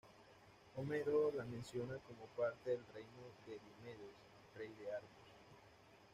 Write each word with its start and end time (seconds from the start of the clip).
Homero 0.75 1.31
la 1.35 1.45
menciona 1.45 1.93
como 2.07 2.25
parte 2.35 2.71
del 2.71 2.83
reino 2.91 3.21
de 3.45 3.51
Diomedes, 3.53 4.15
rey 4.55 4.69
de 4.79 4.91
Argos. 4.91 5.29